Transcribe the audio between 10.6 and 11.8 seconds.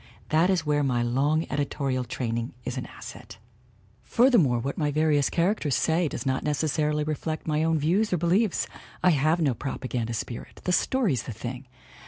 the story's the thing.